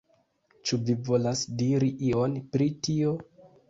Ĉu 0.69 0.79
ni 0.87 0.95
volas 1.11 1.45
diri 1.61 1.93
ion 2.11 2.37
pri 2.53 2.73
tio? 2.87 3.19